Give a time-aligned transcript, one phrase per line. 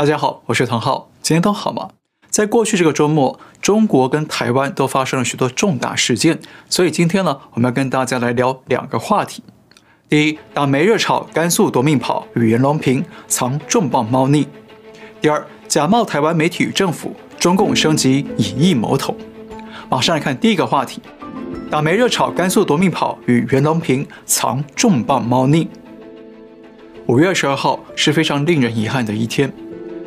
[0.00, 1.90] 大家好，我是唐浩，今天都好吗？
[2.30, 9.42] 在过去这个周末，中国跟台湾都发生了许多重大事件，所以今天呢，我们要跟大家来聊两个话题。
[10.08, 14.44] 第一，党媒热炒甘肃夺命跑与袁隆平藏重磅猫腻；
[15.20, 19.14] 第二，假冒台湾媒体与政府，中共升级以疫谋统。
[19.90, 21.02] 马上来看第一个话题，
[21.70, 25.68] 党媒热炒甘肃夺命跑与袁隆平藏重磅猫腻。
[27.04, 29.52] 五月二十二号是非常令人遗憾的一天。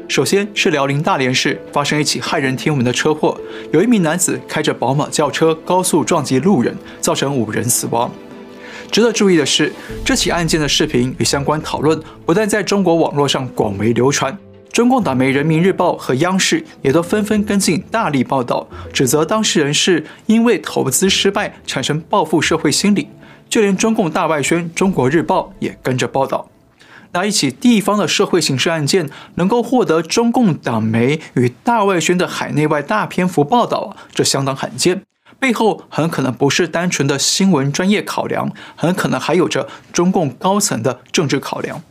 [0.07, 3.37] 首先是辽宁大连市发生一起骇人听闻的车祸，
[3.71, 8.11] 有一名男子开着宝马轿车高速撞击路人，造成五人死亡。
[8.91, 9.71] 值得注意的是，
[10.05, 14.37] 这起案件的视频与相关讨论不但在中国网络上广为流传，
[14.71, 23.07] 中共党媒人民日报和央视也都纷纷跟进大力报道，指责当事人是因为投资失败产生报复社会心理，
[23.49, 26.47] 就连中共大外宣中国日报也跟着报道。
[27.13, 35.03] 那一起地方的社会刑事案件能够获得中共党媒与大外宣的海内外大篇幅报道，这相当罕见。
[35.39, 41.81] 背后很可能不是单纯的新闻专业考量，很可能还有着中共高层的政治考量。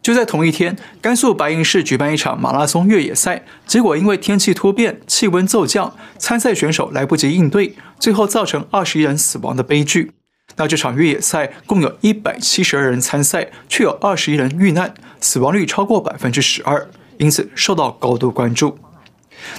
[0.00, 10.12] 就在同一天，甘肃白银市举办一场马拉松越野赛，结果因为天气突变，气温骤降，参赛选手来不及应对，最后造成二十一人死亡的悲剧。
[10.58, 18.78] 那这场越野赛共有一百七十二人参赛，却有二十一人遇难，死亡率超过百分之十二，因此受到高度关注。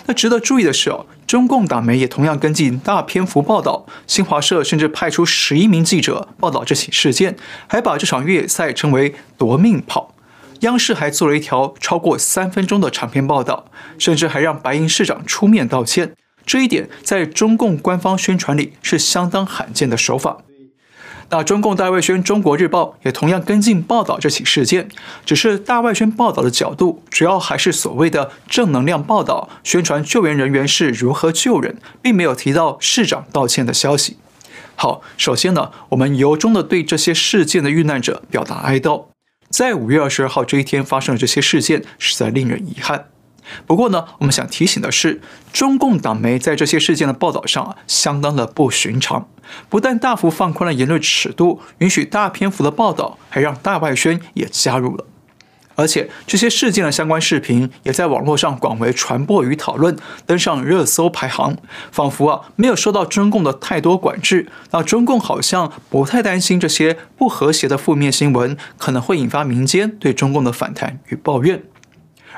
[0.06, 10.14] 那值得注意的是哦，中共党媒也同样跟进大篇幅报道，新华社甚至派出十一名记者报道这起事件，还把这场越野赛称为“夺命跑”。
[10.62, 16.12] 央视还做了一条超过三分钟的长篇报道，甚至还让白银市长出面道歉。
[16.46, 20.40] 这一点在中共官方宣传里是相当罕见的手法。
[21.32, 24.90] 那中共大外宣中国日报也同样跟进报道这起事件，
[25.26, 34.18] 只是大外宣报道的角度主要还是所谓的正能量报道，宣传救援人员是如何救人，并没有提到市长道歉的消息。
[34.76, 39.06] 好，首先呢，我们由衷的对这些事件的遇难者表达哀悼。
[39.50, 43.06] 在五月二十二号这一天发生的这些事件，实在令人遗憾。
[43.66, 45.22] 不过呢，我们想提醒的是，
[45.52, 49.28] 中共党媒在这些事件的报道上啊，相当的不寻常。
[49.68, 55.06] 不但大幅放宽了言论尺度，允许大篇幅的报道，还让大外宣也加入了。
[55.76, 59.96] 而且这些事件的相关视频也在网络上广为传播与讨论，
[60.26, 61.56] 登上热搜排行，
[61.90, 64.50] 仿佛啊没有受到中共的太多管制。
[64.72, 71.64] 那中共好像不太担心这些不和谐的负面新闻可能会引发民间对中共的反弹与抱怨。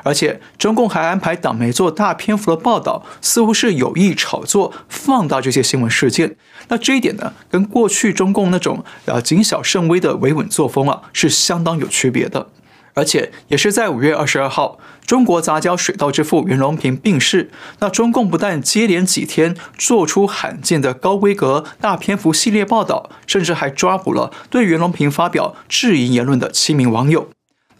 [0.04, 6.36] 而且，中共还安排党媒做大篇幅的报道，似乎是有意炒作、放大这些新闻事件。
[6.68, 12.48] 那这一点呢，跟过去中共那种呃谨小慎微的维稳作风啊，是相当有区别的。
[12.94, 17.50] 而且，也是在五月二十二号，中国杂交水稻之父袁隆平病逝。
[17.78, 27.30] 那中共不但接连几天做出罕见的高规格、大篇幅系列报道，甚至还抓捕了对袁隆平发表质疑言论的七名网友。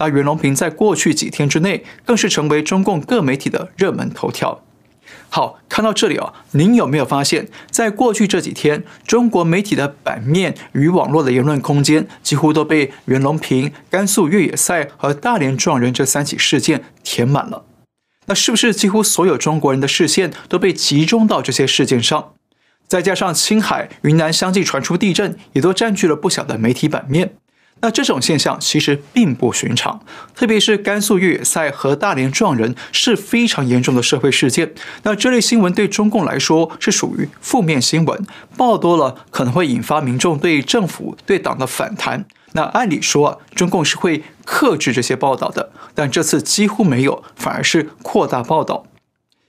[0.02, 4.64] 而袁隆平在过去几天之内，更是成为中共各媒体的热门头条。
[5.28, 17.64] 好，看到这里啊，您有没有发现，在过去这几天，中国媒体的版面与网络的言论空间，几乎都被袁隆平、甘肃越野赛和大连撞人这三起事件填满了？
[18.26, 22.32] 那是不是几乎所有中国人的视线都被集中到这些事件上？
[22.88, 27.34] 再加上青海、云南相继传出地震，也都占据了不小的媒体版面。
[27.82, 30.00] 那这种现象其实并不寻常，
[30.36, 34.72] 特别是甘肃越野赛和大连撞人是非常严重的社会事件。
[35.02, 38.24] 那这类新闻对中共来说是属于负面新闻，
[38.56, 42.24] 报多了可能会引发民众对政府、对党的反弹。
[42.52, 48.84] 那按理说，中共是会克制这些报道的，但这次几乎没有，反而是扩大报道。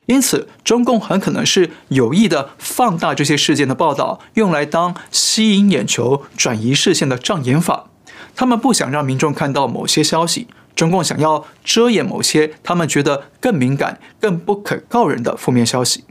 [0.08, 7.90] 因此，中共很可能是有意的放大这些事件的报道，用来当吸引眼球、转移视线的障眼法。
[8.36, 16.04] 他们不想让民众看到某些消息，中共想要遮掩某些他们觉得更敏感、更不可告人的负面消息。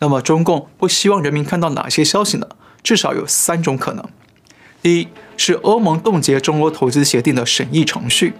[0.00, 2.46] 那么，中共不希望人民看到哪些消息呢？
[2.82, 4.04] 至少有三种可能：
[4.80, 8.34] 第一，是欧盟冻结中欧投资协定的审议程序。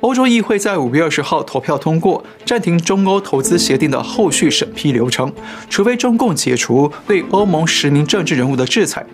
[0.00, 5.32] 欧洲议会在五月二十号投票通过，暂停中欧投资协定的后续审批流程，
[5.70, 9.06] 除非中共解除对欧盟十名政治人物的制裁。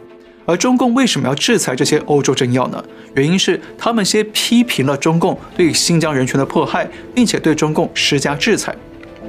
[0.51, 2.85] 而中共为什么要制裁这些欧洲政要呢？
[3.15, 8.75] 原因是他们先批评了中共对新疆人权的迫害，并且对中共施加制裁。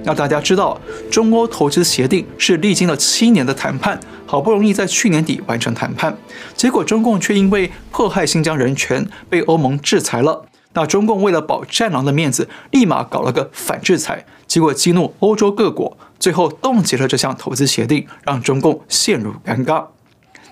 [0.04, 0.82] 那大家知道，
[1.12, 6.18] 中欧投资协定是历经了七年的谈判，好不容易在去年底完成谈判，
[6.56, 10.44] 结果中共却因为迫害新疆人权被欧盟制裁了。
[10.74, 19.86] 那中共为了保战狼的面子，立马搞了个反制裁，结果激怒欧洲各国，最后冻结了这项投资协定，让中共陷入尴尬。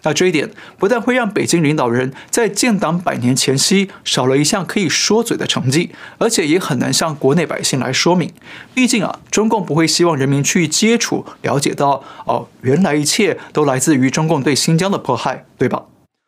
[0.03, 8.31] 那这一点不但会让北京领导人在建党百年前夕少了一项可以说嘴的成绩，而且也很难向国内百姓来说明。
[8.73, 15.83] 毕竟啊，中共不会希望人民去接触、了解到哦，原来一切都来自于中共对新疆的迫害，对吧？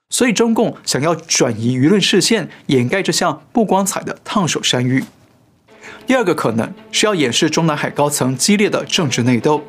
[0.09, 5.05] 所以中共想要转移舆论视线，掩盖这项不光彩的烫手山芋。
[6.05, 9.63] 第二个可能是要掩饰中南海高层激烈的政治内斗。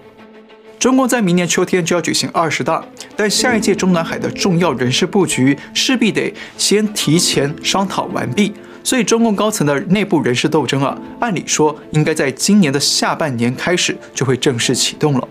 [0.82, 2.84] 中共在明年秋天就要举行二十大，
[3.14, 8.52] 但下一届中南海的重要人事布局势必得先提前商讨完毕，
[8.82, 15.29] 所以中共高层的内部人事斗争啊，按理说应该在今年的下半年开始就会正式启动了。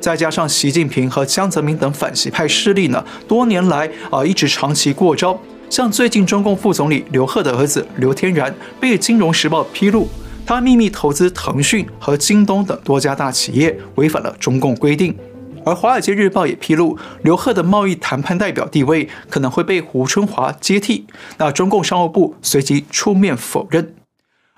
[0.00, 5.40] 再加上习近平和江泽民等反习派势力呢，多年来啊一直长期过招，
[5.70, 10.08] 像最近中共副总理刘鹤的儿子刘天然被《金融时报》披露。
[10.48, 15.14] 他秘密投资腾讯和京东等多家大企业，违反了中共规定。
[15.62, 21.06] 而《华尔街日报》也披露，刘鹤的贸易谈判代表地位可能会被胡春华接替。
[21.36, 23.94] 那中共商务部随即出面否认。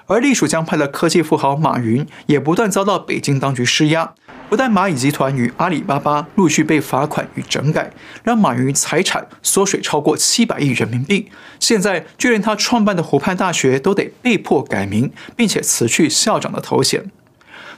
[0.06, 4.14] 而隶属江派的科技富豪马云也不断遭到北京当局施压。
[4.50, 7.88] 不但蚂蚁集团与阿里巴巴陆续被罚款与整改，
[8.24, 11.30] 让马云财产缩水超过七百亿人民币。
[11.60, 17.04] 现在，就连他创办的湖畔大学都得被迫改名，并且辞去校长的头衔。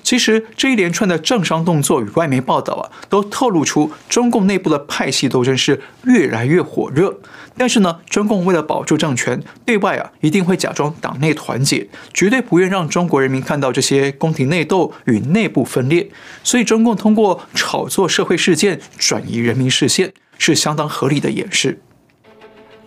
[0.03, 7.19] 其实这一连串的政商动作与外媒报道啊，都透露出中共内部的派系斗争是越来越火热。
[7.57, 16.11] 但是呢，中共为了保住政权，对外啊一定会假装党内团结，绝对不愿让中国人民看到这些宫廷内斗与内部分裂。
[16.43, 21.81] 所以，中共通过炒作社会事件转移人民视线，是相当合理的掩饰。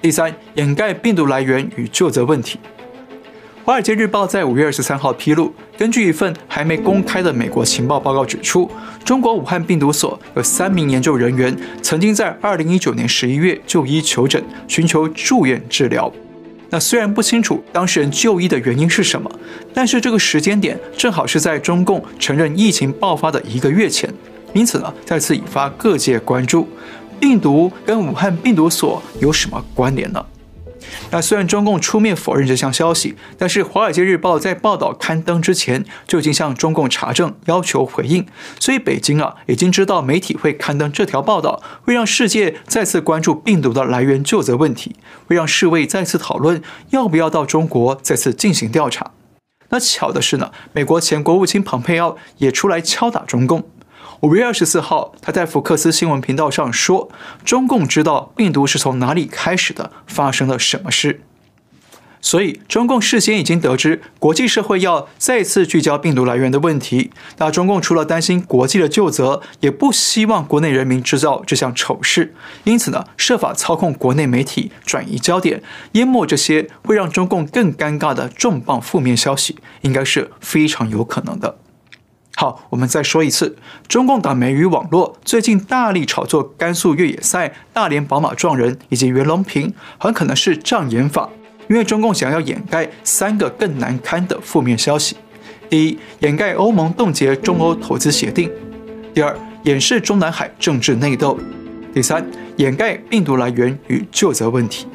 [0.01, 2.59] 第三，掩盖病毒来源与究责问题。
[3.67, 8.69] 《华尔街日报》在五月二十三号披露，根据一份还没公开的美国情报报告指出，
[9.03, 16.11] 中国武汉病毒所有三名研究人员曾经在二零一九年十一月就医求诊，寻求住院治疗。
[16.69, 19.29] 那虽然不清楚当事人就医的原因是什么，
[19.73, 24.11] 但是这个时间点正好是在中共承认疫情爆发的一个月前，
[24.53, 26.67] 因此呢，再次引发各界关注：
[27.19, 30.25] 病毒跟武汉病毒所有什么关联呢？
[31.11, 38.25] 那虽然中共出面否认这项消息，但是《华尔街日报》在报道刊登之前就已经向中共查证，要求回应。
[38.59, 44.95] 所以北京啊已经知道媒体会刊登这条报道，会让世界再次关注病毒的来源究责问题，
[45.27, 49.11] 会让世卫再次讨论要不要到中国再次进行调查。
[49.69, 53.63] 那巧的是呢，美国前国务卿蓬佩奥也出来敲打中共。
[54.21, 57.09] 五月二十四号，他在福克斯新闻频道上说
[57.45, 61.21] ：“中共知道病毒是从哪里开始的，发生了什么事。”
[62.21, 67.11] 所以，中共事先已经得知国际社会要再次聚焦病毒来源的问题。
[67.37, 72.33] 那中共除了担心国际的究责，也不希望国内人民知道这项丑事，
[72.63, 81.59] 因此呢，设法操控国内媒体，转移焦点，淹没这些会让中共更尴尬的重磅负面消息，应该是非常有可能的。
[82.37, 83.55] 好，我们再说一次，
[83.87, 91.29] 中共党媒与网络最近大力炒作甘肃越野赛、大连宝马撞人以及袁隆平，很可能是障眼法，
[91.69, 95.15] 因为中共想要掩盖三个更难堪的负面消息：
[95.69, 98.49] 第一，掩盖欧盟冻结中欧投资协定；
[99.13, 99.33] 第二，
[99.63, 101.37] 掩饰中南海政治内斗；
[101.93, 104.85] 第三，掩盖病毒来源与究责问题。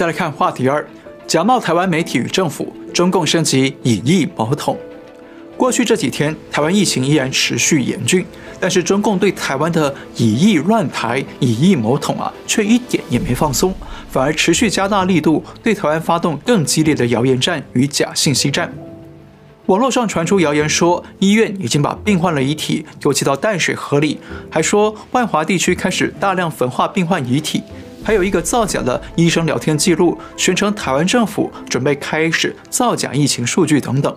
[0.00, 0.82] 再来看话题二，
[1.26, 4.74] 假冒台湾媒体与政府，中共升级以疫谋统。
[5.58, 8.24] 过去这几天，台湾疫情依然持续严峻，
[8.58, 13.74] 但是中共对台湾的以疫乱台、以疫谋统啊，却一点也没放松，
[14.08, 18.72] 反而持续加大力度，对台湾发动更激烈的谣言战与假信息战。
[19.66, 24.18] 网络上传出谣言说，医院已经把病患的遗体丢弃到淡水河里，
[24.50, 27.62] 还说万华地区开始大量焚化病患遗体。
[28.02, 34.16] 还有一个造假的医生聊天记录，宣称台湾政府准备开始造假疫情数据等等。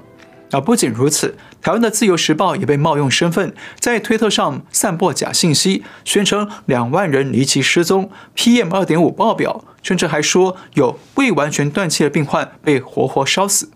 [0.52, 13.72] 啊不仅如此，台湾的自由时报也被冒用身份，在推特上散播假信息，宣称两万人离奇失踪，PM 二点五爆表，甚至还说有未完全断气的病患被活活烧死。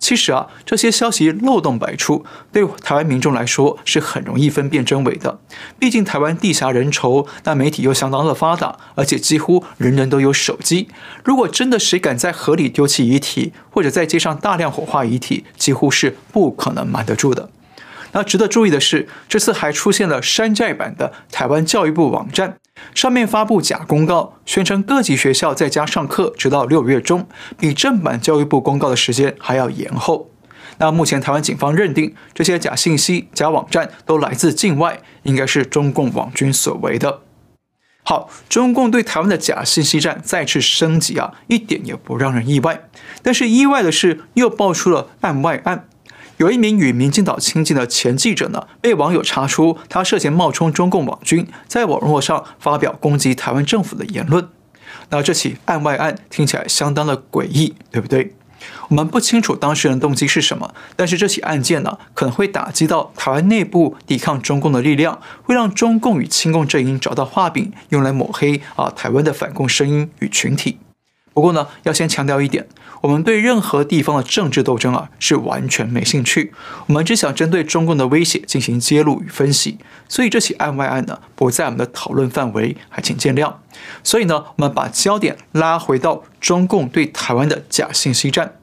[0.00, 5.38] 其实啊，这些消息漏洞百出，对台湾民众来说是很容易分辨真伪的。
[5.78, 10.88] 毕竟台湾地狭人稠，那媒体又相当的发达，而且几乎人人都有手机。
[11.22, 17.50] 如果真的谁敢在河里丢弃遗体，或者在街上大量火化遗体，几乎是不可能瞒得住的。
[18.12, 22.56] 那值得注意的是，这次还出现了山寨版的台湾教育部网站，
[22.94, 27.26] 上面发布假公告，宣称各级学校在家上课直到六月中，
[27.58, 30.30] 比正版教育部公告的时间还要延后。
[30.78, 37.20] 那目前台湾警方认定这些假信息、假网站都来自境外，应该是中共网军所为的。
[38.02, 42.88] 好，中共对台湾的假信息战再次升级啊，一点也不让人意外。
[43.22, 45.89] 但是意外的是，又爆出了案外案。
[46.40, 54.48] 有一名与民进党亲近的前记者呢，被网友查出他涉嫌冒充中共网军，在网络上发表攻击台湾政府的言论。
[55.10, 58.34] 那这起案外案听起来相当的诡异，对不对？
[58.88, 70.78] 我们不清楚当事人的动机是什么，但是这起案件呢，可能会打击到台湾内部抵抗中共的力量，会让中共与亲共阵营找到画饼，用来抹黑啊台湾的反共声音与群体。
[71.40, 72.68] 不过呢，要先强调一点，
[73.00, 76.52] 我们对任何地方的政治斗争啊是完全没兴趣，
[76.86, 79.78] 我们只想针对中共的威胁进行揭露与分析。
[80.06, 83.54] 所以这起案外案呢不在我们的讨论范围，还请见谅。
[84.04, 88.56] 所以呢，我们把焦点拉回到中共对台湾的假信息战。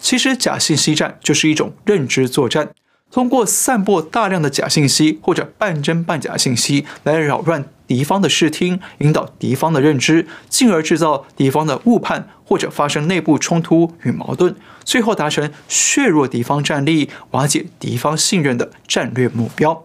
[0.00, 2.70] 其实假信息战就是一种认知作战。
[3.14, 19.84] 通过散播大量的假信息或者半真半假信息来扰乱敌方的视听，引导敌方的认知，进而制造敌方的误判或者发生内部冲突与矛盾，最后达成削弱敌方战力、瓦解敌方信任的战略目标。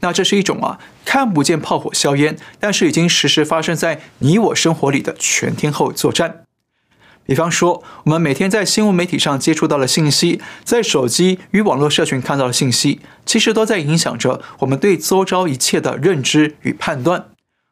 [0.00, 6.45] 那这是一种啊看不见炮火硝烟，但是已经实时发生在你我生活里的全天候作战。
[7.26, 17.26] 比方说，我们每天在新闻媒体上接触到的信息，在手机与网络社群看到的信息，其实都在影响着我们对周遭一切的认知与判断。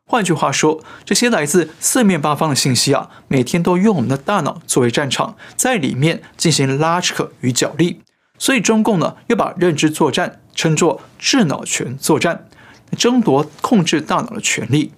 [0.07, 8.03] 换句话说，这些来自四面八方的信息啊，每天都用我们的大脑作为战场，在里面进行拉扯与角力。
[8.37, 12.49] 所以中共呢，又把认知作战称作智脑权作战，
[12.99, 14.91] 争夺控制大脑的权利。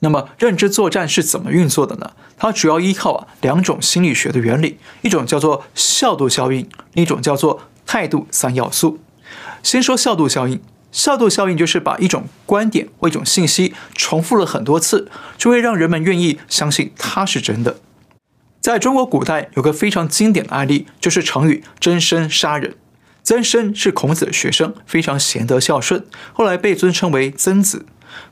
[0.00, 2.12] 那么，认知作战是怎么运作的呢？
[2.36, 8.98] 它主要依靠啊两种心理学的原理，一种叫做效度效应，另一种叫做态度三要素。
[9.62, 17.76] 先说效度效应，效度效应就是把一种观点或一种信息重复了很多次，就会让人们愿意相信它是真的。
[18.60, 22.74] 在中国古代有个非常经典的案例，就是成语“曾参杀人”。
[23.22, 27.84] 曾参是孔子的学生，非常贤德孝顺，后来被尊称为曾子。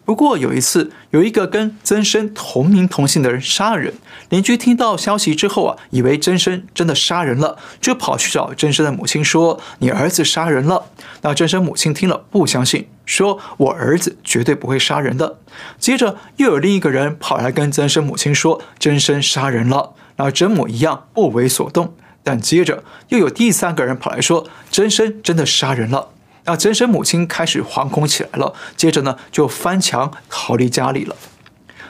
[0.04, 3.95] 不过有一次，有一个跟曾生同名同姓的人杀了人，
[4.30, 10.87] 邻居听到消息之后啊，以为曾生真的杀人了，就跑去找曾生的母亲说：“你儿子杀人了。”
[11.23, 15.38] 那曾生母亲听了不相信，说：“我儿子绝对不会杀人的。”
[15.78, 26.09] 接着又有另一个人跑来跟曾生母亲说：“曾生杀人了。”那曾母一样不为所动，但接着又有第三个人跑来说：“曾生真的杀人了。”
[26.49, 31.14] 那曾生母亲开始惶恐起来了，接着呢就翻墙逃离家里了。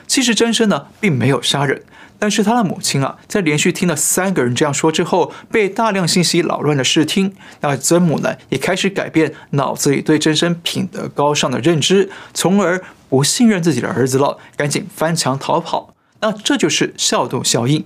[0.05, 1.81] 其实曾生呢并没有杀人，
[2.19, 7.33] 但是他的母亲啊在连续听了三个人这样说之后，被大量信息扰乱了视听。
[7.61, 15.93] 那曾母呢也开始改变脑子里对曾生品德高尚的认知，从而不信任自己的儿子了，赶紧翻墙逃跑。
[16.19, 17.85] 那这就是效度效应。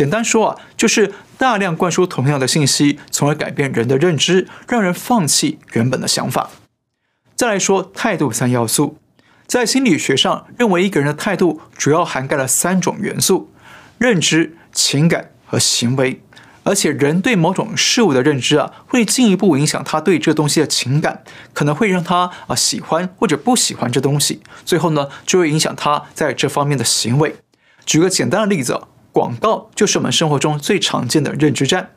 [0.00, 6.48] 简单说啊，就是大量灌输同样的信息，从而改变人的认知，让人放弃原本的想法。
[7.36, 8.96] 再来说态度三要素，
[9.46, 13.52] 在心理学上认为一个人的态度主要涵盖了三种元素：
[13.98, 16.22] 认知、情感和行为。
[16.62, 24.40] 而且人对某种事物的认知啊，会进一步影响他对这东西的情感，可能会让他啊喜欢或者不喜欢这东西。
[24.64, 27.36] 最后呢，就会影响他在这方面的行为。
[27.84, 28.80] 举个简单的例子。
[29.12, 31.90] 广告就是我们生活中最常见的认知战，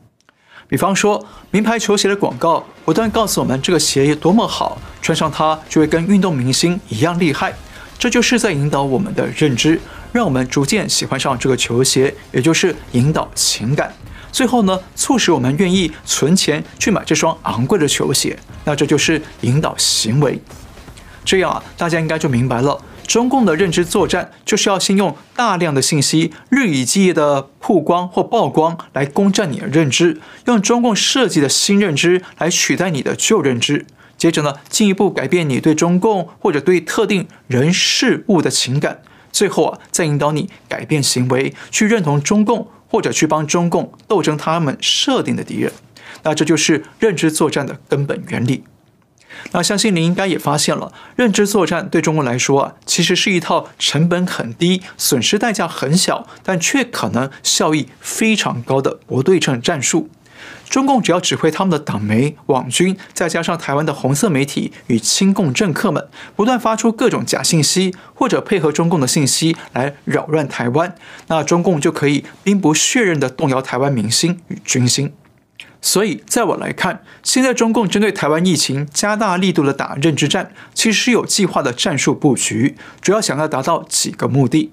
[0.67, 7.53] 比方说名牌球鞋的广告，不断告诉我们这个鞋有多么好，穿上它就会跟运动明星一样厉害，
[7.99, 9.79] 这就是在引导我们的认知，
[10.11, 13.93] 让我们逐渐喜欢上这个球鞋，也就是引导情感，
[14.31, 20.41] 最后呢，促使我们愿意存钱去买这双昂贵的球鞋，那这就是引导行为。
[21.23, 22.77] 这样啊，大家应该就明白了。
[23.07, 33.85] 中共的认知作战就是要先用大量的信息日以继夜的曝光或曝光来攻占你的认知，用中共设计的新认知来取代你的旧认知，
[34.17, 45.71] 接着呢，进一步改变你对中共或者对特定人事物的情感，最后啊，再引导你改变行为，去认同中共或者去帮中共斗争他们设定的敌人。
[46.23, 48.63] 那这就是认知作战的根本原理。
[49.51, 60.09] 那相信您应该也发现了，认知作战对中国来说啊，其实是一套成本很低、损失代价很小，但却可能效益非常高的不对称战术。
[60.69, 70.95] 中共只要指挥他们的党媒、网军，再加上台湾的红色媒体与亲共政客们不断发出各种假信息，或者配合中共的信息来扰乱台湾，
[71.27, 75.13] 那中共就可以兵不血刃地动摇台湾民心与军心。
[75.85, 84.71] 所以，在我来看，现在中共针对台湾疫情加大力度的打认知战，其实是有计划的战术布局，主要想要达到几个目的。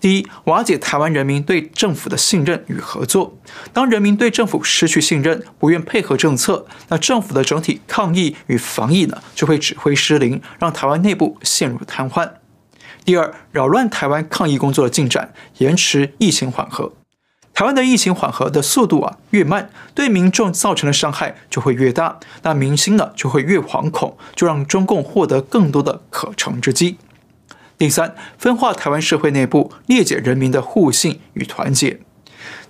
[0.00, 3.36] 第一，瓦解台湾人民对政府的信任与合作。
[3.72, 12.30] 当人民对政府失去信任，不愿配合政策，那政府的整体抗疫与防疫呢，就会指挥失灵，让台湾内部陷入瘫痪。
[13.04, 16.92] 第二，扰乱台湾抗疫工作的进展，延迟疫情缓和。
[17.56, 26.98] 台湾的疫情缓和的速度啊越慢，对民众造成的伤害就会越大，那民心呢就会越惶恐，就让中共获得更多的可乘之机。
[27.78, 31.98] 第三，分化台湾社会内部，裂解人民的互信与团结。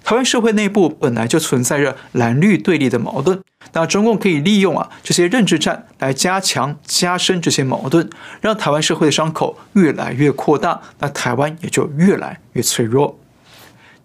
[0.04, 8.08] 台湾社会内部本来就存在着蓝绿对立的矛盾，那中共可以利用啊这些认知战来加强加深这些矛盾，
[8.40, 13.18] 让台湾社会的伤口越来越扩大，那台湾也就越来越脆弱。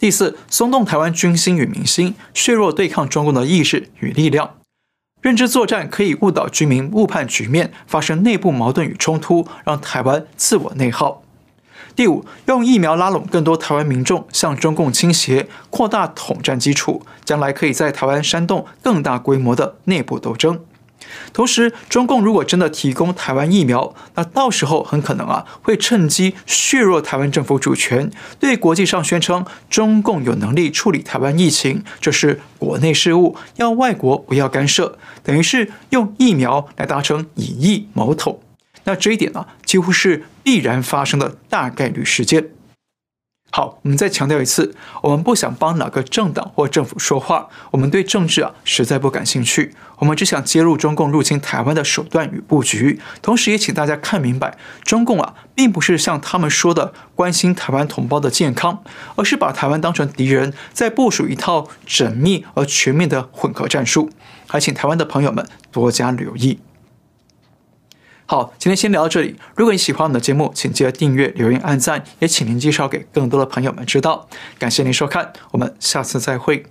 [0.01, 4.55] 第四，松动台湾军心与民心，削弱对抗中共的意识与力量。
[5.22, 11.22] 认知作战可以误导居民，误判局面，发生内部矛盾与冲突，让台湾自我内耗。
[11.96, 20.60] 第五，用疫苗拉拢更多台湾民众向中共倾斜，扩大统战基础，将来可以在台湾煽动更大规模的内部斗争。
[21.34, 38.41] 同时，中共如果真的提供台湾疫苗，那到时候很可能啊会趁机削弱台湾政府主权，对国际上宣称中共有能力处理台湾疫情，这是国内事务，要外国不要干涉，等于是用疫苗来达成以疫谋统。
[38.84, 42.50] 那这一点呢，几乎是必然发生的大概率事件。
[43.53, 58.81] 好，我们再强调一次，我们不想帮哪个政党或政府说话，我们对政治啊实在不感兴趣，我们只想揭露中共入侵台湾的手段与布局，同时也请大家看明白，中共啊并不是像他们说的关心台湾同胞的健康，
[59.17, 64.10] 而是把台湾当成敌人，在部署一套缜密而全面的混合战术，
[64.47, 66.60] 还请台湾的朋友们多加留意。
[68.32, 69.36] 好，今天先聊到这里。
[69.58, 74.30] 如果你喜欢我们的节目，请记得订阅、留言、按赞，也请您介绍给更多的朋友们知道。
[74.58, 76.63] 感谢您收看，我们下次再会。